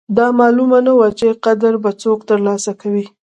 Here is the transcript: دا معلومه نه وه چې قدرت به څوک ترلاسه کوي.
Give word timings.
دا 0.17 0.27
معلومه 0.39 0.79
نه 0.87 0.93
وه 0.99 1.09
چې 1.19 1.27
قدرت 1.45 1.77
به 1.83 1.91
څوک 2.01 2.19
ترلاسه 2.29 2.71
کوي. 2.81 3.05